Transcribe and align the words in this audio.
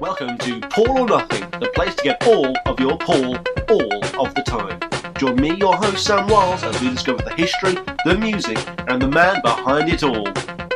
Welcome 0.00 0.38
to 0.38 0.60
Paul 0.60 1.00
or 1.00 1.06
Nothing, 1.06 1.50
the 1.60 1.70
place 1.74 1.94
to 1.96 2.02
get 2.02 2.26
all 2.26 2.54
of 2.64 2.80
your 2.80 2.96
Paul 2.96 3.36
all 3.68 4.26
of 4.26 4.34
the 4.34 4.42
time. 4.46 4.80
Join 5.18 5.36
me, 5.36 5.54
your 5.56 5.76
host 5.76 6.06
Sam 6.06 6.26
Wiles, 6.26 6.62
as 6.62 6.80
we 6.80 6.88
discover 6.88 7.22
the 7.22 7.34
history, 7.34 7.74
the 8.06 8.16
music, 8.16 8.56
and 8.88 9.02
the 9.02 9.08
man 9.08 9.42
behind 9.42 9.90
it 9.90 10.02
all, 10.02 10.24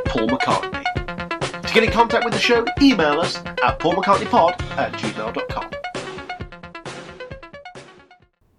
Paul 0.05 0.29
McCartney. 0.29 1.63
To 1.67 1.73
get 1.73 1.85
in 1.85 1.91
contact 1.91 2.27
with 2.27 2.35
the 2.35 2.41
show, 2.41 2.67
email 2.83 3.19
us 3.19 3.39
at 3.39 3.79
paulmccartneypod 3.79 4.61
at 4.77 4.93
gmail.com. 4.93 5.74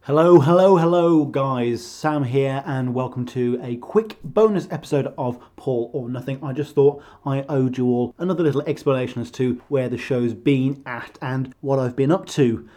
Hello, 0.05 0.39
hello, 0.39 0.77
hello, 0.77 1.25
guys. 1.25 1.83
Sam 1.83 2.25
here, 2.25 2.61
and 2.67 2.93
welcome 2.93 3.25
to 3.25 3.59
a 3.63 3.77
quick 3.77 4.19
bonus 4.23 4.67
episode 4.69 5.11
of 5.17 5.39
Paul 5.55 5.89
or 5.93 6.07
Nothing. 6.09 6.37
I 6.43 6.53
just 6.53 6.75
thought 6.75 7.01
I 7.25 7.41
owed 7.49 7.79
you 7.79 7.87
all 7.87 8.13
another 8.19 8.43
little 8.43 8.61
explanation 8.67 9.23
as 9.23 9.31
to 9.31 9.63
where 9.67 9.89
the 9.89 9.97
show's 9.97 10.35
been 10.35 10.83
at 10.85 11.17
and 11.23 11.55
what 11.61 11.79
I've 11.79 11.95
been 11.95 12.11
up 12.11 12.27
to. 12.27 12.69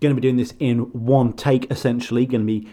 Going 0.00 0.14
to 0.16 0.18
be 0.18 0.22
doing 0.22 0.38
this 0.38 0.54
in 0.58 0.90
one 0.94 1.34
take, 1.34 1.70
essentially. 1.70 2.24
Going 2.24 2.46
to 2.46 2.60
be 2.60 2.72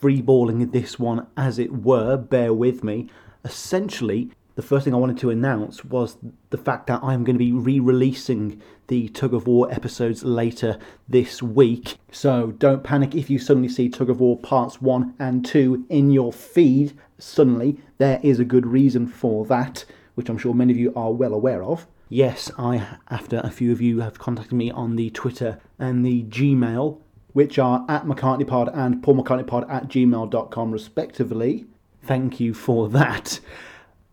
freeballing 0.00 0.72
this 0.72 0.98
one, 0.98 1.28
as 1.36 1.60
it 1.60 1.84
were. 1.84 2.16
Bear 2.16 2.52
with 2.52 2.82
me. 2.82 3.08
Essentially, 3.44 4.32
the 4.54 4.62
first 4.62 4.84
thing 4.84 4.94
I 4.94 4.98
wanted 4.98 5.18
to 5.18 5.30
announce 5.30 5.84
was 5.84 6.16
the 6.50 6.58
fact 6.58 6.86
that 6.88 7.02
I'm 7.02 7.24
going 7.24 7.34
to 7.34 7.38
be 7.38 7.52
re 7.52 7.80
releasing 7.80 8.60
the 8.88 9.08
Tug 9.08 9.32
of 9.32 9.46
War 9.46 9.72
episodes 9.72 10.24
later 10.24 10.78
this 11.08 11.42
week. 11.42 11.96
So 12.10 12.52
don't 12.52 12.84
panic 12.84 13.14
if 13.14 13.30
you 13.30 13.38
suddenly 13.38 13.68
see 13.68 13.88
Tug 13.88 14.10
of 14.10 14.20
War 14.20 14.38
parts 14.38 14.82
1 14.82 15.14
and 15.18 15.44
2 15.44 15.86
in 15.88 16.10
your 16.10 16.32
feed. 16.32 16.98
Suddenly, 17.18 17.78
there 17.98 18.20
is 18.22 18.38
a 18.38 18.44
good 18.44 18.66
reason 18.66 19.06
for 19.06 19.46
that, 19.46 19.84
which 20.14 20.28
I'm 20.28 20.38
sure 20.38 20.52
many 20.52 20.72
of 20.72 20.78
you 20.78 20.92
are 20.94 21.12
well 21.12 21.32
aware 21.32 21.62
of. 21.62 21.86
Yes, 22.10 22.50
I, 22.58 22.98
after 23.08 23.40
a 23.42 23.50
few 23.50 23.72
of 23.72 23.80
you 23.80 24.00
have 24.00 24.18
contacted 24.18 24.52
me 24.52 24.70
on 24.70 24.96
the 24.96 25.08
Twitter 25.10 25.60
and 25.78 26.04
the 26.04 26.24
Gmail, 26.24 26.98
which 27.32 27.58
are 27.58 27.86
at 27.88 28.04
McCartneyPod 28.04 28.76
and 28.76 29.02
PaulMcCartneyPod 29.02 29.70
at 29.70 29.88
gmail.com, 29.88 30.70
respectively. 30.70 31.64
Thank 32.02 32.38
you 32.38 32.52
for 32.52 32.90
that 32.90 33.40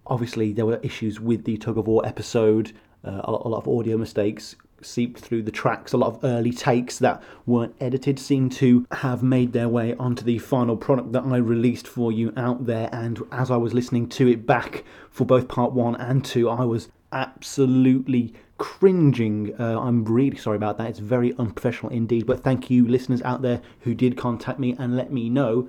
obviously 0.09 0.51
there 0.51 0.65
were 0.65 0.79
issues 0.83 1.19
with 1.19 1.43
the 1.45 1.57
tug 1.57 1.77
of 1.77 1.87
war 1.87 2.05
episode 2.05 2.73
uh, 3.03 3.21
a, 3.23 3.31
lot, 3.31 3.57
of 3.57 3.67
audio 3.67 3.97
mistakes 3.97 4.55
seeped 4.81 5.19
through 5.19 5.41
the 5.41 5.51
tracks 5.51 5.93
a 5.93 5.97
lot 5.97 6.07
of 6.07 6.23
early 6.23 6.51
takes 6.51 6.99
that 6.99 7.21
weren't 7.45 7.75
edited 7.81 8.17
seem 8.17 8.49
to 8.49 8.85
have 8.91 9.21
made 9.21 9.51
their 9.51 9.67
way 9.67 9.93
onto 9.95 10.23
the 10.23 10.37
final 10.37 10.77
product 10.77 11.11
that 11.11 11.23
i 11.23 11.37
released 11.37 11.87
for 11.87 12.11
you 12.11 12.33
out 12.37 12.65
there 12.65 12.89
and 12.91 13.21
as 13.31 13.51
i 13.51 13.57
was 13.57 13.73
listening 13.73 14.07
to 14.07 14.27
it 14.27 14.45
back 14.45 14.83
for 15.09 15.25
both 15.25 15.47
part 15.47 15.73
one 15.73 15.95
and 15.95 16.23
two 16.23 16.49
i 16.49 16.63
was 16.63 16.89
absolutely 17.11 18.33
cringing. 18.59 19.55
Uh, 19.59 19.79
I'm 19.79 20.05
really 20.05 20.37
sorry 20.37 20.57
about 20.57 20.77
that. 20.77 20.89
It's 20.89 20.99
very 20.99 21.33
unprofessional 21.39 21.91
indeed. 21.91 22.27
But 22.27 22.43
thank 22.43 22.69
you, 22.69 22.87
listeners 22.87 23.21
out 23.23 23.41
there 23.41 23.61
who 23.81 23.95
did 23.95 24.17
contact 24.17 24.59
me 24.59 24.75
and 24.77 24.95
let 24.95 25.11
me 25.11 25.29
know 25.29 25.67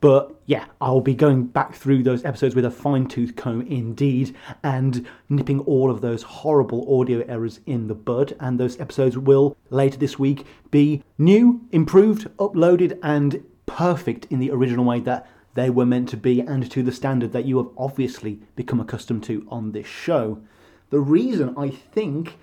but 0.00 0.34
yeah, 0.46 0.64
I'll 0.80 1.02
be 1.02 1.14
going 1.14 1.46
back 1.46 1.74
through 1.74 2.02
those 2.02 2.24
episodes 2.24 2.54
with 2.54 2.64
a 2.64 2.70
fine 2.70 3.06
tooth 3.06 3.36
comb 3.36 3.62
indeed 3.62 4.34
and 4.62 5.06
nipping 5.28 5.60
all 5.60 5.90
of 5.90 6.00
those 6.00 6.22
horrible 6.22 7.00
audio 7.00 7.24
errors 7.28 7.60
in 7.66 7.86
the 7.86 7.94
bud. 7.94 8.34
And 8.40 8.58
those 8.58 8.80
episodes 8.80 9.18
will 9.18 9.56
later 9.68 9.98
this 9.98 10.18
week 10.18 10.46
be 10.70 11.02
new, 11.18 11.60
improved, 11.70 12.28
uploaded, 12.38 12.98
and 13.02 13.44
perfect 13.66 14.26
in 14.30 14.38
the 14.38 14.50
original 14.50 14.84
way 14.84 15.00
that 15.00 15.28
they 15.54 15.68
were 15.68 15.86
meant 15.86 16.08
to 16.08 16.16
be 16.16 16.40
and 16.40 16.70
to 16.70 16.82
the 16.82 16.92
standard 16.92 17.32
that 17.32 17.44
you 17.44 17.58
have 17.58 17.68
obviously 17.76 18.40
become 18.56 18.80
accustomed 18.80 19.22
to 19.24 19.46
on 19.50 19.72
this 19.72 19.86
show. 19.86 20.40
The 20.88 21.00
reason 21.00 21.54
I 21.56 21.70
think 21.70 22.38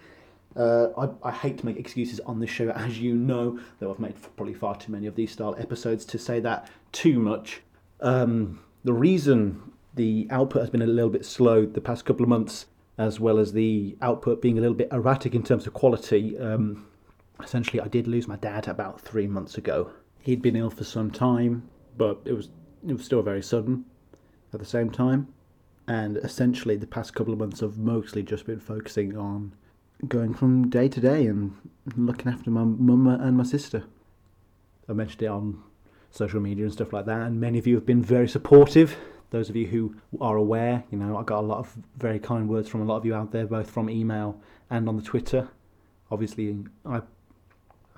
uh, 0.58 0.90
I, 0.98 1.30
I, 1.30 1.32
hate 1.32 1.60
to 1.60 1.66
make 1.66 1.78
excuses 1.78 2.20
on 2.22 2.40
this 2.40 2.50
show, 2.50 2.70
as 2.72 3.00
you 3.00 3.14
know, 3.16 3.60
though 3.80 3.92
I've 3.92 4.00
made 4.00 4.16
probably 4.36 4.56
far 4.56 4.76
too 4.76 4.92
many 4.92 5.06
of 5.06 5.16
these 5.16 5.32
style 5.32 5.56
episodes 5.60 6.04
to 6.06 6.18
say 6.18 6.40
that 6.40 6.70
too 6.92 7.20
much. 7.20 7.62
Um, 8.02 8.60
the 8.84 8.94
reason 8.94 9.72
the 9.94 10.28
output 10.32 10.62
has 10.62 10.70
been 10.70 10.82
a 10.82 10.88
little 10.88 11.12
bit 11.12 11.26
slow 11.26 11.66
the 11.66 11.82
past 11.82 12.06
couple 12.06 12.24
of 12.24 12.30
months, 12.30 12.66
as 12.98 13.20
well 13.20 13.38
as 13.38 13.54
the 13.54 13.96
output 14.02 14.42
being 14.42 14.58
a 14.58 14.62
little 14.62 14.76
bit 14.76 14.90
erratic 14.92 15.36
in 15.36 15.44
terms 15.44 15.68
of 15.68 15.74
quality, 15.74 16.38
um, 16.40 16.88
essentially, 17.44 17.80
I 17.80 17.88
did 17.88 18.08
lose 18.08 18.28
my 18.28 18.38
dad 18.38 18.68
about 18.68 19.00
three 19.00 19.28
months 19.28 19.58
ago. 19.58 19.92
He'd 20.20 20.42
been 20.42 20.56
ill 20.56 20.72
for 20.72 20.84
some 20.84 21.12
time, 21.12 21.70
but 21.98 22.20
it 22.26 22.34
was 22.34 22.50
it 22.88 22.94
was 22.94 23.06
still 23.06 23.22
very 23.22 23.44
sudden 23.44 23.86
at 24.54 24.60
the 24.60 24.66
same 24.66 24.90
time. 24.90 25.28
And 25.88 26.18
essentially, 26.18 26.76
the 26.76 26.88
past 26.88 27.14
couple 27.14 27.34
of 27.34 27.40
months 27.40 27.60
have 27.60 27.78
mostly 27.78 28.24
just 28.24 28.46
been 28.46 28.60
focusing 28.60 29.16
on 29.16 29.54
going 30.08 30.34
from 30.34 30.70
day 30.70 30.88
to 30.88 31.00
day 31.00 31.26
and 31.26 31.56
looking 31.96 32.32
after 32.32 32.50
my 32.50 32.64
mum 32.64 33.08
and 33.08 33.38
my 33.38 33.44
sister. 33.44 33.84
I 34.88 34.94
mentioned 34.94 35.24
it 35.24 35.28
on 35.28 35.64
social 36.12 36.40
media 36.40 36.66
and 36.66 36.74
stuff 36.74 36.94
like 36.94 37.06
that, 37.06 37.22
and 37.22 37.40
many 37.40 37.60
of 37.60 37.68
you 37.68 37.76
have 37.76 37.86
been 37.86 38.02
very 38.02 38.28
supportive. 38.28 38.96
Those 39.30 39.50
of 39.50 39.56
you 39.56 39.68
who 39.68 39.96
are 40.22 40.38
aware, 40.38 40.84
you 40.90 40.98
know, 40.98 41.18
I 41.18 41.24
got 41.24 41.40
a 41.40 41.48
lot 41.48 41.60
of 41.60 41.76
very 41.98 42.20
kind 42.20 42.48
words 42.48 42.70
from 42.70 42.82
a 42.82 42.86
lot 42.86 42.98
of 42.98 43.06
you 43.06 43.14
out 43.14 43.32
there, 43.32 43.46
both 43.46 43.70
from 43.70 43.90
email 43.90 44.40
and 44.70 44.88
on 44.88 44.96
the 44.96 45.02
Twitter. 45.02 45.50
Obviously, 46.10 46.58
I, 46.86 47.02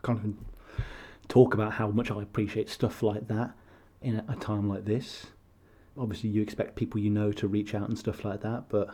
can't 0.01 0.17
even 0.19 0.37
talk 1.27 1.53
about 1.53 1.73
how 1.73 1.89
much 1.89 2.09
I 2.09 2.21
appreciate 2.21 2.69
stuff 2.69 3.03
like 3.03 3.27
that 3.27 3.51
in 4.01 4.23
a 4.27 4.35
time 4.37 4.67
like 4.67 4.85
this. 4.85 5.27
Obviously, 5.97 6.29
you 6.29 6.41
expect 6.41 6.75
people 6.75 6.99
you 6.99 7.09
know 7.09 7.31
to 7.33 7.47
reach 7.47 7.75
out 7.75 7.89
and 7.89 7.99
stuff 7.99 8.23
like 8.25 8.41
that, 8.41 8.69
but 8.69 8.89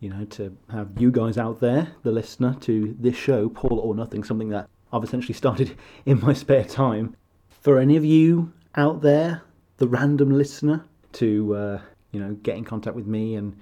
you 0.00 0.10
know, 0.10 0.24
to 0.26 0.56
have 0.70 0.90
you 0.98 1.10
guys 1.10 1.38
out 1.38 1.60
there, 1.60 1.88
the 2.02 2.12
listener 2.12 2.54
to 2.60 2.96
this 2.98 3.16
show, 3.16 3.48
Paul 3.48 3.80
or 3.80 3.94
Nothing, 3.94 4.22
something 4.22 4.50
that 4.50 4.68
I've 4.92 5.04
essentially 5.04 5.34
started 5.34 5.76
in 6.06 6.20
my 6.20 6.32
spare 6.32 6.64
time. 6.64 7.16
For 7.48 7.78
any 7.78 7.96
of 7.96 8.04
you 8.04 8.52
out 8.76 9.02
there, 9.02 9.42
the 9.78 9.88
random 9.88 10.30
listener, 10.30 10.84
to 11.12 11.54
uh, 11.54 11.80
you 12.12 12.20
know 12.20 12.34
get 12.34 12.56
in 12.56 12.64
contact 12.64 12.96
with 12.96 13.06
me 13.06 13.34
and 13.34 13.56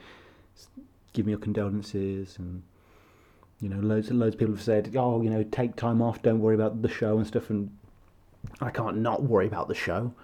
give 1.12 1.26
me 1.26 1.32
your 1.32 1.38
condolences 1.38 2.36
and 2.38 2.62
you 3.60 3.68
know 3.68 3.78
loads 3.78 4.10
and 4.10 4.18
loads 4.18 4.34
of 4.34 4.38
people 4.38 4.54
have 4.54 4.62
said 4.62 4.94
oh 4.97 5.22
you 5.22 5.30
know 5.30 5.42
take 5.44 5.76
time 5.76 6.03
off 6.03 6.20
don't 6.22 6.41
worry 6.41 6.54
about 6.54 6.82
the 6.82 6.88
show 6.88 7.16
and 7.16 7.26
stuff 7.26 7.48
and 7.50 7.70
I 8.60 8.70
can't 8.70 8.98
not 8.98 9.22
worry 9.22 9.47
about 9.47 9.68
the 9.68 9.74
show. 9.74 10.14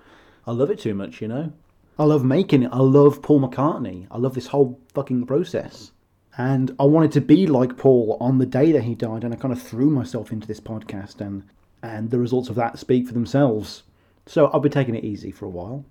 I 0.46 0.52
love 0.52 0.70
it 0.70 0.78
too 0.78 0.94
much 0.94 1.20
you 1.20 1.28
know? 1.28 1.52
I 1.98 2.04
love 2.04 2.24
making 2.24 2.62
it. 2.62 2.70
I 2.72 2.78
love 2.78 3.20
Paul 3.20 3.40
McCartney. 3.40 4.06
I 4.10 4.18
love 4.18 4.34
this 4.34 4.46
whole 4.46 4.80
fucking 4.94 5.26
process 5.26 5.92
and 6.36 6.74
I 6.78 6.84
wanted 6.84 7.12
to 7.12 7.20
be 7.20 7.46
like 7.46 7.76
Paul 7.76 8.16
on 8.20 8.38
the 8.38 8.46
day 8.46 8.72
that 8.72 8.84
he 8.84 8.94
died, 8.94 9.24
and 9.24 9.34
I 9.34 9.36
kind 9.36 9.52
of 9.52 9.60
threw 9.62 9.90
myself 9.90 10.32
into 10.32 10.46
this 10.46 10.60
podcast, 10.60 11.20
and 11.20 11.44
and 11.82 12.10
the 12.10 12.18
results 12.18 12.48
of 12.48 12.56
that 12.56 12.78
speak 12.78 13.06
for 13.06 13.12
themselves. 13.12 13.82
So 14.26 14.46
I'll 14.46 14.60
be 14.60 14.68
taking 14.68 14.94
it 14.94 15.04
easy 15.04 15.32
for 15.32 15.46
a 15.46 15.50
while, 15.50 15.84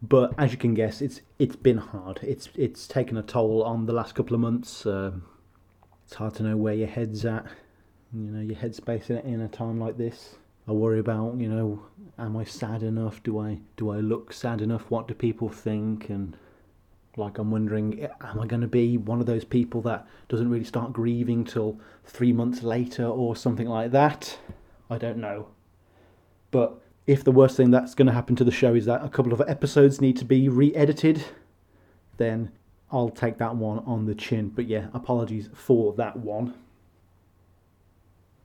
but 0.00 0.32
as 0.38 0.52
you 0.52 0.58
can 0.58 0.74
guess, 0.74 1.02
it's 1.02 1.20
it's 1.38 1.56
been 1.56 1.78
hard. 1.78 2.20
It's 2.22 2.48
it's 2.54 2.86
taken 2.86 3.16
a 3.16 3.22
toll 3.22 3.62
on 3.62 3.86
the 3.86 3.92
last 3.92 4.14
couple 4.14 4.34
of 4.34 4.40
months. 4.40 4.86
Uh, 4.86 5.12
it's 6.04 6.14
hard 6.14 6.34
to 6.34 6.44
know 6.44 6.56
where 6.56 6.74
your 6.74 6.86
head's 6.86 7.24
at, 7.24 7.46
you 8.14 8.30
know, 8.30 8.40
your 8.40 8.56
headspace 8.56 9.10
in, 9.10 9.18
in 9.18 9.40
a 9.40 9.48
time 9.48 9.80
like 9.80 9.96
this. 9.98 10.36
I 10.68 10.72
worry 10.72 10.98
about, 10.98 11.36
you 11.38 11.48
know, 11.48 11.82
am 12.18 12.36
I 12.36 12.44
sad 12.44 12.82
enough? 12.82 13.22
Do 13.22 13.38
I 13.38 13.58
do 13.76 13.90
I 13.90 13.96
look 13.96 14.32
sad 14.32 14.60
enough? 14.60 14.90
What 14.90 15.08
do 15.08 15.14
people 15.14 15.48
think? 15.48 16.08
And 16.08 16.36
like, 17.16 17.38
I'm 17.38 17.50
wondering, 17.50 18.02
eh, 18.02 18.08
am 18.20 18.40
I 18.40 18.46
going 18.46 18.60
to 18.60 18.68
be 18.68 18.98
one 18.98 19.20
of 19.20 19.26
those 19.26 19.44
people 19.44 19.80
that 19.82 20.06
doesn't 20.28 20.50
really 20.50 20.64
start 20.64 20.92
grieving 20.92 21.44
till 21.44 21.80
three 22.04 22.32
months 22.32 22.62
later 22.62 23.06
or 23.06 23.34
something 23.34 23.68
like 23.68 23.90
that? 23.92 24.38
I 24.90 24.98
don't 24.98 25.18
know. 25.18 25.48
But 26.50 26.78
if 27.06 27.24
the 27.24 27.32
worst 27.32 27.56
thing 27.56 27.70
that's 27.70 27.94
going 27.94 28.06
to 28.06 28.12
happen 28.12 28.36
to 28.36 28.44
the 28.44 28.50
show 28.50 28.74
is 28.74 28.84
that 28.86 29.04
a 29.04 29.08
couple 29.08 29.32
of 29.32 29.42
episodes 29.48 30.00
need 30.00 30.16
to 30.18 30.24
be 30.24 30.48
re 30.48 30.74
edited, 30.74 31.24
then 32.18 32.52
I'll 32.90 33.10
take 33.10 33.38
that 33.38 33.56
one 33.56 33.78
on 33.80 34.06
the 34.06 34.14
chin. 34.14 34.50
But 34.50 34.66
yeah, 34.66 34.88
apologies 34.92 35.48
for 35.54 35.94
that 35.94 36.16
one. 36.18 36.54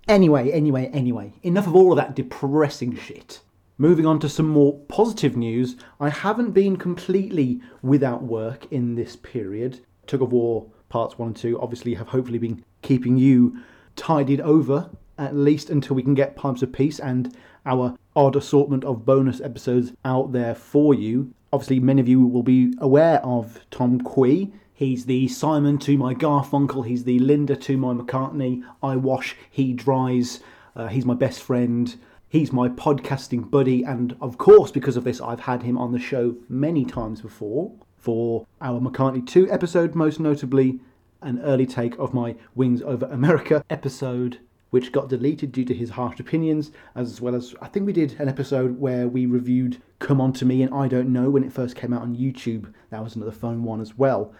Anyway, 0.07 0.51
anyway, 0.51 0.89
anyway, 0.93 1.33
enough 1.43 1.67
of 1.67 1.75
all 1.75 1.91
of 1.91 1.97
that 1.97 2.15
depressing 2.15 2.95
shit. 2.95 3.41
Moving 3.81 4.05
on 4.05 4.19
to 4.19 4.29
some 4.29 4.47
more 4.47 4.77
positive 4.89 5.35
news, 5.35 5.75
I 5.99 6.09
haven't 6.09 6.51
been 6.51 6.77
completely 6.77 7.61
without 7.81 8.21
work 8.21 8.67
in 8.71 8.93
this 8.93 9.15
period. 9.15 9.79
Tug 10.05 10.21
of 10.21 10.31
War 10.31 10.67
parts 10.89 11.17
1 11.17 11.29
and 11.29 11.35
2 11.35 11.59
obviously 11.59 11.95
have 11.95 12.09
hopefully 12.09 12.37
been 12.37 12.63
keeping 12.83 13.17
you 13.17 13.57
tidied 13.95 14.39
over 14.39 14.91
at 15.17 15.35
least 15.35 15.71
until 15.71 15.95
we 15.95 16.03
can 16.03 16.13
get 16.13 16.35
Pipes 16.35 16.61
of 16.61 16.71
Peace 16.71 16.99
and 16.99 17.35
our 17.65 17.97
odd 18.15 18.35
assortment 18.35 18.83
of 18.83 19.03
bonus 19.03 19.41
episodes 19.41 19.93
out 20.05 20.31
there 20.31 20.53
for 20.53 20.93
you. 20.93 21.33
Obviously, 21.51 21.79
many 21.79 22.01
of 22.01 22.07
you 22.07 22.23
will 22.23 22.43
be 22.43 22.75
aware 22.77 23.19
of 23.25 23.61
Tom 23.71 23.99
Quee. 23.99 24.53
He's 24.75 25.05
the 25.05 25.27
Simon 25.27 25.79
to 25.79 25.97
my 25.97 26.13
Garfunkel, 26.13 26.85
he's 26.85 27.05
the 27.05 27.17
Linda 27.17 27.55
to 27.55 27.77
my 27.77 27.95
McCartney. 27.95 28.63
I 28.83 28.97
wash, 28.97 29.35
he 29.49 29.73
dries, 29.73 30.39
uh, 30.75 30.85
he's 30.85 31.03
my 31.03 31.15
best 31.15 31.41
friend. 31.41 31.95
He's 32.31 32.53
my 32.53 32.69
podcasting 32.69 33.51
buddy, 33.51 33.83
and 33.83 34.15
of 34.21 34.37
course, 34.37 34.71
because 34.71 34.95
of 34.95 35.03
this, 35.03 35.19
I've 35.19 35.41
had 35.41 35.63
him 35.63 35.77
on 35.77 35.91
the 35.91 35.99
show 35.99 36.33
many 36.47 36.85
times 36.85 37.19
before 37.19 37.73
for 37.97 38.47
our 38.61 38.79
McCartney 38.79 39.27
2 39.27 39.51
episode, 39.51 39.95
most 39.95 40.17
notably, 40.17 40.79
an 41.21 41.41
early 41.41 41.65
take 41.65 41.99
of 41.99 42.13
my 42.13 42.37
Wings 42.55 42.81
Over 42.83 43.05
America 43.07 43.65
episode, 43.69 44.39
which 44.69 44.93
got 44.93 45.09
deleted 45.09 45.51
due 45.51 45.65
to 45.65 45.73
his 45.73 45.89
harsh 45.89 46.21
opinions, 46.21 46.71
as 46.95 47.19
well 47.19 47.35
as 47.35 47.53
I 47.61 47.67
think 47.67 47.85
we 47.85 47.91
did 47.91 48.15
an 48.17 48.29
episode 48.29 48.79
where 48.79 49.09
we 49.09 49.25
reviewed 49.25 49.81
Come 49.99 50.21
On 50.21 50.31
To 50.31 50.45
Me 50.45 50.63
and 50.63 50.73
I 50.73 50.87
Don't 50.87 51.11
Know 51.11 51.29
when 51.29 51.43
it 51.43 51.51
first 51.51 51.75
came 51.75 51.91
out 51.91 52.01
on 52.01 52.15
YouTube. 52.15 52.73
That 52.91 53.03
was 53.03 53.17
another 53.17 53.33
fun 53.33 53.65
one 53.65 53.81
as 53.81 53.97
well. 53.97 54.33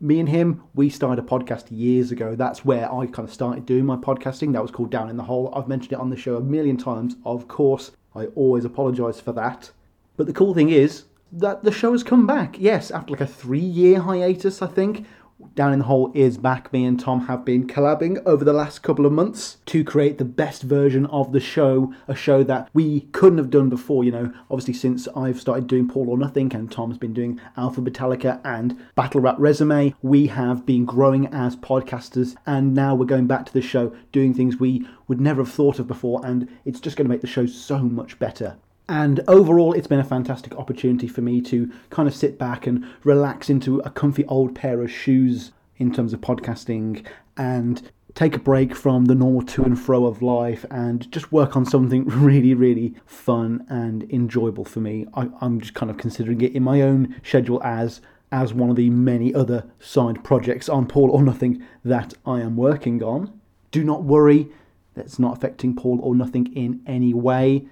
Me 0.00 0.18
and 0.18 0.28
him, 0.28 0.62
we 0.74 0.88
started 0.88 1.22
a 1.22 1.26
podcast 1.26 1.66
years 1.70 2.10
ago. 2.10 2.34
That's 2.34 2.64
where 2.64 2.92
I 2.92 3.06
kind 3.06 3.28
of 3.28 3.32
started 3.32 3.66
doing 3.66 3.84
my 3.84 3.96
podcasting. 3.96 4.52
That 4.52 4.62
was 4.62 4.70
called 4.70 4.90
Down 4.90 5.10
in 5.10 5.16
the 5.16 5.22
Hole. 5.22 5.52
I've 5.54 5.68
mentioned 5.68 5.92
it 5.92 5.98
on 6.00 6.10
the 6.10 6.16
show 6.16 6.36
a 6.36 6.40
million 6.40 6.76
times, 6.76 7.16
of 7.24 7.46
course. 7.46 7.92
I 8.14 8.26
always 8.26 8.64
apologise 8.64 9.20
for 9.20 9.32
that. 9.32 9.70
But 10.16 10.26
the 10.26 10.32
cool 10.32 10.54
thing 10.54 10.70
is 10.70 11.04
that 11.32 11.62
the 11.62 11.72
show 11.72 11.92
has 11.92 12.02
come 12.02 12.26
back. 12.26 12.58
Yes, 12.58 12.90
after 12.90 13.12
like 13.12 13.20
a 13.20 13.26
three 13.26 13.58
year 13.58 14.00
hiatus, 14.00 14.62
I 14.62 14.66
think. 14.66 15.06
Down 15.54 15.72
in 15.72 15.80
the 15.80 15.84
Hole 15.84 16.10
is 16.14 16.38
back. 16.38 16.72
Me 16.72 16.84
and 16.84 16.98
Tom 16.98 17.26
have 17.26 17.44
been 17.44 17.66
collabing 17.66 18.22
over 18.24 18.44
the 18.44 18.52
last 18.52 18.82
couple 18.82 19.04
of 19.04 19.12
months 19.12 19.58
to 19.66 19.84
create 19.84 20.18
the 20.18 20.24
best 20.24 20.62
version 20.62 21.06
of 21.06 21.32
the 21.32 21.40
show, 21.40 21.92
a 22.08 22.14
show 22.14 22.42
that 22.44 22.70
we 22.72 23.02
couldn't 23.12 23.38
have 23.38 23.50
done 23.50 23.68
before. 23.68 24.04
You 24.04 24.12
know, 24.12 24.32
obviously, 24.50 24.74
since 24.74 25.08
I've 25.14 25.40
started 25.40 25.66
doing 25.66 25.88
Paul 25.88 26.08
or 26.08 26.16
Nothing 26.16 26.54
and 26.54 26.70
Tom's 26.70 26.98
been 26.98 27.12
doing 27.12 27.40
Alpha 27.56 27.80
Metallica 27.80 28.40
and 28.44 28.80
Battle 28.94 29.20
Rap 29.20 29.36
Resume, 29.38 29.94
we 30.02 30.28
have 30.28 30.64
been 30.64 30.84
growing 30.84 31.26
as 31.28 31.56
podcasters, 31.56 32.34
and 32.46 32.74
now 32.74 32.94
we're 32.94 33.04
going 33.04 33.26
back 33.26 33.44
to 33.46 33.52
the 33.52 33.60
show 33.60 33.94
doing 34.10 34.32
things 34.32 34.56
we 34.56 34.86
would 35.08 35.20
never 35.20 35.42
have 35.42 35.52
thought 35.52 35.78
of 35.78 35.86
before, 35.86 36.24
and 36.24 36.48
it's 36.64 36.80
just 36.80 36.96
going 36.96 37.04
to 37.04 37.10
make 37.10 37.20
the 37.20 37.26
show 37.26 37.46
so 37.46 37.78
much 37.78 38.18
better. 38.18 38.56
And 38.92 39.20
overall, 39.26 39.72
it's 39.72 39.86
been 39.86 40.00
a 40.00 40.04
fantastic 40.04 40.54
opportunity 40.56 41.08
for 41.08 41.22
me 41.22 41.40
to 41.40 41.72
kind 41.88 42.06
of 42.06 42.14
sit 42.14 42.38
back 42.38 42.66
and 42.66 42.84
relax 43.04 43.48
into 43.48 43.78
a 43.78 43.90
comfy 43.90 44.22
old 44.26 44.54
pair 44.54 44.82
of 44.82 44.90
shoes 44.90 45.52
in 45.78 45.94
terms 45.94 46.12
of 46.12 46.20
podcasting 46.20 47.02
and 47.38 47.90
take 48.14 48.36
a 48.36 48.38
break 48.38 48.76
from 48.76 49.06
the 49.06 49.14
normal 49.14 49.40
to 49.44 49.64
and 49.64 49.80
fro 49.80 50.04
of 50.04 50.20
life 50.20 50.66
and 50.70 51.10
just 51.10 51.32
work 51.32 51.56
on 51.56 51.64
something 51.64 52.04
really, 52.06 52.52
really 52.52 52.94
fun 53.06 53.64
and 53.70 54.02
enjoyable 54.12 54.66
for 54.66 54.80
me. 54.80 55.06
I, 55.14 55.26
am 55.40 55.58
just 55.62 55.72
kind 55.72 55.88
of 55.90 55.96
considering 55.96 56.42
it 56.42 56.54
in 56.54 56.62
my 56.62 56.82
own 56.82 57.16
schedule 57.24 57.62
as 57.64 58.02
as 58.30 58.52
one 58.52 58.68
of 58.68 58.76
the 58.76 58.90
many 58.90 59.32
other 59.32 59.64
side 59.80 60.22
projects 60.22 60.68
on 60.68 60.86
Paul 60.86 61.10
or 61.10 61.22
Nothing 61.22 61.64
that 61.82 62.12
I 62.26 62.42
am 62.42 62.56
working 62.56 63.02
on. 63.02 63.40
Do 63.70 63.84
not 63.84 64.02
worry, 64.04 64.48
that's 64.92 65.18
not 65.18 65.34
affecting 65.34 65.74
Paul 65.74 65.98
or 66.02 66.14
Nothing 66.14 66.54
in 66.54 66.82
any 66.86 67.14
way 67.14 67.68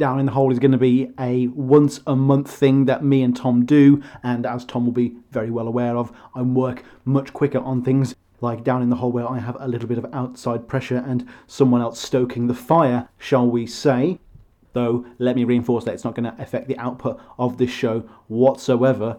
down 0.00 0.18
in 0.18 0.26
the 0.26 0.32
hole 0.32 0.50
is 0.50 0.58
going 0.58 0.72
to 0.72 0.78
be 0.78 1.10
a 1.20 1.46
once 1.48 2.00
a 2.06 2.16
month 2.16 2.50
thing 2.50 2.86
that 2.86 3.04
me 3.04 3.22
and 3.22 3.36
Tom 3.36 3.64
do, 3.64 4.02
and 4.24 4.44
as 4.44 4.64
Tom 4.64 4.84
will 4.84 4.92
be 4.92 5.14
very 5.30 5.50
well 5.50 5.68
aware 5.68 5.96
of, 5.96 6.10
I 6.34 6.42
work 6.42 6.82
much 7.04 7.32
quicker 7.32 7.60
on 7.60 7.84
things 7.84 8.16
like 8.40 8.64
down 8.64 8.82
in 8.82 8.88
the 8.88 8.96
hole 8.96 9.12
where 9.12 9.30
I 9.30 9.38
have 9.38 9.56
a 9.60 9.68
little 9.68 9.86
bit 9.86 9.98
of 9.98 10.06
outside 10.12 10.66
pressure 10.66 11.04
and 11.06 11.28
someone 11.46 11.82
else 11.82 12.00
stoking 12.00 12.46
the 12.46 12.54
fire, 12.54 13.08
shall 13.18 13.46
we 13.46 13.66
say. 13.66 14.18
Though, 14.72 15.04
let 15.18 15.36
me 15.36 15.44
reinforce 15.44 15.84
that 15.84 15.94
it's 15.94 16.04
not 16.04 16.14
going 16.14 16.32
to 16.32 16.42
affect 16.42 16.66
the 16.66 16.78
output 16.78 17.20
of 17.38 17.58
this 17.58 17.70
show 17.70 18.00
whatsoever. 18.28 19.18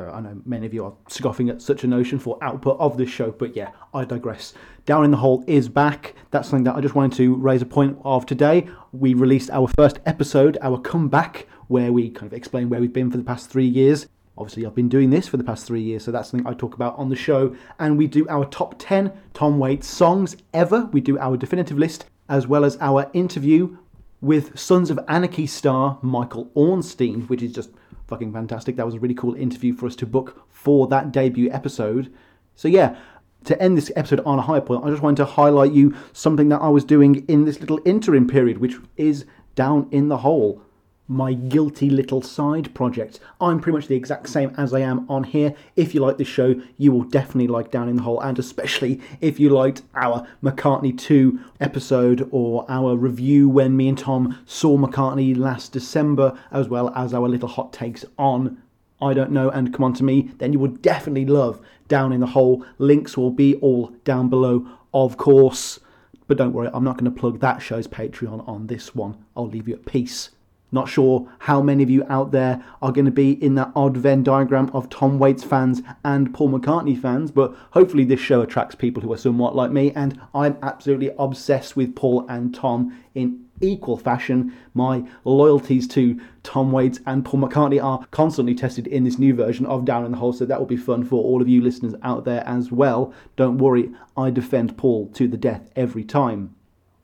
Uh, 0.00 0.12
I 0.12 0.20
know 0.20 0.40
many 0.44 0.66
of 0.66 0.74
you 0.74 0.84
are 0.84 0.92
scoffing 1.08 1.50
at 1.50 1.60
such 1.60 1.84
a 1.84 1.86
notion 1.86 2.18
for 2.18 2.38
output 2.42 2.78
of 2.78 2.96
this 2.96 3.10
show, 3.10 3.30
but 3.32 3.54
yeah, 3.54 3.70
I 3.92 4.04
digress. 4.04 4.54
Down 4.86 5.04
in 5.04 5.10
the 5.10 5.16
Hole 5.18 5.44
is 5.46 5.68
back. 5.68 6.14
That's 6.30 6.48
something 6.48 6.64
that 6.64 6.76
I 6.76 6.80
just 6.80 6.94
wanted 6.94 7.16
to 7.18 7.34
raise 7.34 7.62
a 7.62 7.66
point 7.66 7.98
of 8.04 8.24
today. 8.26 8.68
We 8.92 9.14
released 9.14 9.50
our 9.50 9.68
first 9.76 10.00
episode, 10.06 10.56
our 10.62 10.78
comeback, 10.78 11.46
where 11.68 11.92
we 11.92 12.10
kind 12.10 12.26
of 12.26 12.32
explain 12.32 12.68
where 12.68 12.80
we've 12.80 12.92
been 12.92 13.10
for 13.10 13.16
the 13.16 13.24
past 13.24 13.50
three 13.50 13.66
years. 13.66 14.06
Obviously, 14.38 14.64
I've 14.64 14.74
been 14.74 14.88
doing 14.88 15.10
this 15.10 15.28
for 15.28 15.36
the 15.36 15.44
past 15.44 15.66
three 15.66 15.82
years, 15.82 16.04
so 16.04 16.10
that's 16.10 16.30
something 16.30 16.46
I 16.46 16.54
talk 16.54 16.74
about 16.74 16.96
on 16.98 17.10
the 17.10 17.16
show. 17.16 17.54
And 17.78 17.98
we 17.98 18.06
do 18.06 18.26
our 18.28 18.46
top 18.46 18.76
10 18.78 19.12
Tom 19.34 19.58
Waits 19.58 19.86
songs 19.86 20.36
ever. 20.54 20.88
We 20.92 21.02
do 21.02 21.18
our 21.18 21.36
definitive 21.36 21.78
list, 21.78 22.06
as 22.28 22.46
well 22.46 22.64
as 22.64 22.78
our 22.80 23.10
interview 23.12 23.76
with 24.20 24.58
Sons 24.58 24.90
of 24.90 24.98
Anarchy 25.08 25.46
star 25.46 25.98
Michael 26.02 26.50
Ornstein, 26.54 27.22
which 27.28 27.42
is 27.42 27.52
just 27.52 27.70
fucking 28.06 28.32
fantastic. 28.32 28.76
That 28.76 28.86
was 28.86 28.96
a 28.96 29.00
really 29.00 29.14
cool 29.14 29.34
interview 29.34 29.74
for 29.74 29.86
us 29.86 29.96
to 29.96 30.06
book 30.06 30.46
for 30.50 30.86
that 30.88 31.12
debut 31.12 31.50
episode. 31.50 32.12
So, 32.54 32.68
yeah, 32.68 32.96
to 33.44 33.60
end 33.62 33.76
this 33.76 33.90
episode 33.96 34.20
on 34.20 34.38
a 34.38 34.42
high 34.42 34.60
point, 34.60 34.84
I 34.84 34.90
just 34.90 35.02
wanted 35.02 35.18
to 35.18 35.24
highlight 35.24 35.72
you 35.72 35.94
something 36.12 36.48
that 36.50 36.60
I 36.60 36.68
was 36.68 36.84
doing 36.84 37.24
in 37.28 37.44
this 37.44 37.60
little 37.60 37.80
interim 37.84 38.26
period, 38.26 38.58
which 38.58 38.76
is 38.96 39.24
down 39.54 39.88
in 39.90 40.08
the 40.08 40.18
hole 40.18 40.62
my 41.10 41.32
guilty 41.32 41.90
little 41.90 42.22
side 42.22 42.72
project. 42.72 43.18
I'm 43.40 43.58
pretty 43.58 43.76
much 43.76 43.88
the 43.88 43.96
exact 43.96 44.28
same 44.28 44.54
as 44.56 44.72
I 44.72 44.78
am 44.78 45.10
on 45.10 45.24
here. 45.24 45.56
If 45.74 45.92
you 45.92 46.00
like 46.00 46.18
this 46.18 46.28
show, 46.28 46.54
you 46.78 46.92
will 46.92 47.02
definitely 47.02 47.48
like 47.48 47.72
Down 47.72 47.88
in 47.88 47.96
the 47.96 48.02
Hole, 48.02 48.20
and 48.20 48.38
especially 48.38 49.00
if 49.20 49.40
you 49.40 49.50
liked 49.50 49.82
our 49.96 50.24
McCartney 50.40 50.96
2 50.96 51.40
episode 51.58 52.28
or 52.30 52.64
our 52.68 52.96
review 52.96 53.48
when 53.48 53.76
me 53.76 53.88
and 53.88 53.98
Tom 53.98 54.38
saw 54.46 54.78
McCartney 54.78 55.36
last 55.36 55.72
December, 55.72 56.38
as 56.52 56.68
well 56.68 56.92
as 56.94 57.12
our 57.12 57.28
little 57.28 57.48
hot 57.48 57.72
takes 57.72 58.04
on 58.16 58.62
I 59.02 59.12
Don't 59.12 59.32
Know 59.32 59.50
and 59.50 59.74
Come 59.74 59.84
On 59.84 59.92
To 59.94 60.04
Me, 60.04 60.30
then 60.38 60.52
you 60.52 60.60
will 60.60 60.68
definitely 60.68 61.26
love 61.26 61.60
Down 61.88 62.12
in 62.12 62.20
the 62.20 62.26
Hole. 62.26 62.64
Links 62.78 63.16
will 63.16 63.32
be 63.32 63.56
all 63.56 63.88
down 64.04 64.28
below, 64.28 64.64
of 64.94 65.16
course. 65.16 65.80
But 66.28 66.38
don't 66.38 66.52
worry, 66.52 66.70
I'm 66.72 66.84
not 66.84 66.98
going 66.98 67.12
to 67.12 67.20
plug 67.20 67.40
that 67.40 67.60
show's 67.62 67.88
Patreon 67.88 68.46
on 68.46 68.68
this 68.68 68.94
one. 68.94 69.24
I'll 69.36 69.48
leave 69.48 69.66
you 69.66 69.74
at 69.74 69.86
peace. 69.86 70.30
Not 70.72 70.88
sure 70.88 71.28
how 71.40 71.60
many 71.60 71.82
of 71.82 71.90
you 71.90 72.04
out 72.08 72.30
there 72.30 72.64
are 72.80 72.92
going 72.92 73.04
to 73.04 73.10
be 73.10 73.32
in 73.32 73.54
that 73.56 73.72
odd 73.74 73.96
Venn 73.96 74.22
diagram 74.22 74.70
of 74.72 74.88
Tom 74.88 75.18
Waits 75.18 75.42
fans 75.42 75.82
and 76.04 76.32
Paul 76.32 76.50
McCartney 76.50 77.00
fans, 77.00 77.30
but 77.30 77.56
hopefully 77.72 78.04
this 78.04 78.20
show 78.20 78.40
attracts 78.40 78.74
people 78.74 79.02
who 79.02 79.12
are 79.12 79.18
somewhat 79.18 79.56
like 79.56 79.72
me, 79.72 79.92
and 79.92 80.20
I'm 80.34 80.56
absolutely 80.62 81.10
obsessed 81.18 81.76
with 81.76 81.96
Paul 81.96 82.26
and 82.28 82.54
Tom 82.54 82.96
in 83.14 83.46
equal 83.60 83.98
fashion. 83.98 84.54
My 84.72 85.04
loyalties 85.24 85.86
to 85.88 86.20
Tom 86.42 86.72
Waits 86.72 87.00
and 87.04 87.24
Paul 87.24 87.40
McCartney 87.40 87.82
are 87.82 88.06
constantly 88.10 88.54
tested 88.54 88.86
in 88.86 89.04
this 89.04 89.18
new 89.18 89.34
version 89.34 89.66
of 89.66 89.84
Down 89.84 90.04
in 90.04 90.12
the 90.12 90.18
Hole, 90.18 90.32
so 90.32 90.46
that 90.46 90.58
will 90.58 90.66
be 90.66 90.76
fun 90.76 91.04
for 91.04 91.22
all 91.22 91.42
of 91.42 91.48
you 91.48 91.60
listeners 91.60 91.94
out 92.02 92.24
there 92.24 92.46
as 92.46 92.72
well. 92.72 93.12
Don't 93.36 93.58
worry, 93.58 93.90
I 94.16 94.30
defend 94.30 94.78
Paul 94.78 95.08
to 95.14 95.28
the 95.28 95.36
death 95.36 95.70
every 95.76 96.04
time. 96.04 96.54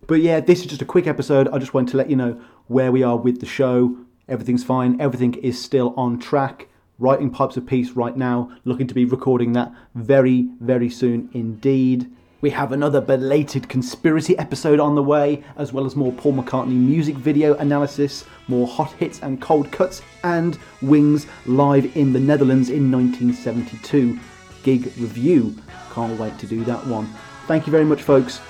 But 0.06 0.20
yeah, 0.20 0.38
this 0.40 0.60
is 0.60 0.66
just 0.66 0.82
a 0.82 0.86
quick 0.86 1.08
episode. 1.08 1.48
I 1.48 1.58
just 1.58 1.74
wanted 1.74 1.90
to 1.90 1.96
let 1.96 2.08
you 2.08 2.16
know 2.16 2.40
where 2.68 2.92
we 2.92 3.02
are 3.02 3.16
with 3.16 3.40
the 3.40 3.46
show. 3.46 3.96
Everything's 4.28 4.64
fine. 4.64 5.00
Everything 5.00 5.34
is 5.34 5.62
still 5.62 5.94
on 5.96 6.18
track. 6.18 6.68
Writing 6.98 7.30
Pipes 7.30 7.56
of 7.56 7.66
Peace 7.66 7.90
right 7.90 8.16
now. 8.16 8.50
Looking 8.64 8.86
to 8.86 8.94
be 8.94 9.04
recording 9.04 9.52
that 9.52 9.72
very, 9.94 10.48
very 10.60 10.88
soon 10.88 11.28
indeed. 11.32 12.10
We 12.40 12.50
have 12.50 12.72
another 12.72 13.00
belated 13.00 13.68
conspiracy 13.68 14.36
episode 14.38 14.78
on 14.78 14.94
the 14.94 15.02
way, 15.02 15.42
as 15.56 15.72
well 15.72 15.86
as 15.86 15.96
more 15.96 16.12
Paul 16.12 16.34
McCartney 16.34 16.76
music 16.76 17.16
video 17.16 17.54
analysis, 17.54 18.24
more 18.46 18.66
hot 18.66 18.92
hits 18.92 19.20
and 19.22 19.40
cold 19.40 19.72
cuts, 19.72 20.02
and 20.22 20.58
Wings 20.82 21.26
live 21.46 21.96
in 21.96 22.12
the 22.12 22.20
Netherlands 22.20 22.68
in 22.68 22.90
1972 22.92 24.18
gig 24.62 24.84
review. 24.98 25.56
Can't 25.92 26.18
wait 26.20 26.38
to 26.38 26.46
do 26.46 26.62
that 26.64 26.86
one. 26.86 27.08
Thank 27.46 27.66
you 27.66 27.70
very 27.70 27.84
much, 27.84 28.02
folks. 28.02 28.40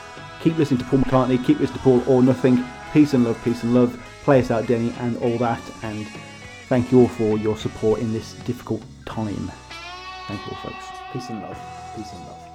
Keep 0.43 0.59
listening 0.59 0.79
to 0.81 0.87
Paul 0.87 1.01
McCartney, 1.01 1.45
keep 1.45 1.61
listening 1.61 1.79
to 1.79 1.85
Paul 1.85 2.03
or 2.09 2.23
Nothing. 2.23 2.65
Peace 2.93 3.15
and 3.15 3.25
love, 3.25 3.43
peace 3.45 3.63
and 3.63 3.75
love. 3.75 4.01
Play 4.25 4.41
us 4.41 4.51
out, 4.51 4.67
Denny, 4.67 4.93
and 4.99 5.17
all 5.19 5.37
that. 5.39 5.63
And 5.83 6.07
thank 6.69 6.91
you 6.91 7.01
all 7.01 7.09
for 7.09 7.39
your 7.39 7.57
support 7.57 8.01
in 8.01 8.13
this 8.13 8.35
difficult 8.45 8.83
time. 9.05 9.51
Thank 10.29 10.41
you 10.47 10.53
all, 10.53 10.71
folks. 10.71 10.87
Peace 11.13 11.29
and 11.31 11.43
love. 11.43 11.59
Peace 11.95 12.13
and 12.13 12.21
love. 12.27 12.46